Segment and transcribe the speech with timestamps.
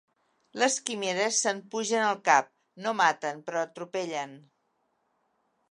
[0.61, 2.49] Les quimeres se'n pugen al cap;
[2.87, 4.35] no maten, però atropellen.